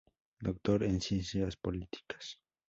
Doctor 0.39 0.81
en 0.81 0.99
Ciencias 0.99 1.57
Políticas. 1.57 2.39